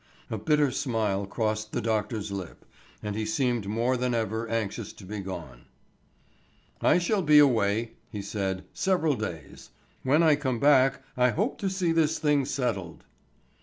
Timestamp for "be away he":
7.21-8.23